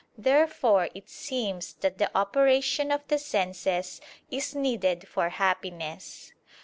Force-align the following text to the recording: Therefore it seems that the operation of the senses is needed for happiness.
Therefore 0.17 0.89
it 0.95 1.09
seems 1.11 1.73
that 1.75 1.99
the 1.99 2.09
operation 2.17 2.89
of 2.91 3.07
the 3.07 3.19
senses 3.19 4.01
is 4.31 4.55
needed 4.55 5.07
for 5.07 5.29
happiness. 5.29 6.31